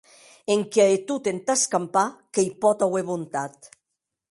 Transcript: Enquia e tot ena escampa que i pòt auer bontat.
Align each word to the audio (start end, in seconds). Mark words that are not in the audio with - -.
Enquia 0.53 0.85
e 0.95 0.95
tot 1.11 1.29
ena 1.33 1.55
escampa 1.61 2.05
que 2.39 2.47
i 2.49 2.51
pòt 2.65 2.83
auer 2.89 3.07
bontat. 3.13 3.73